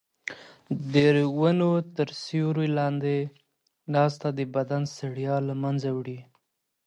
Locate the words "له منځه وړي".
5.47-6.19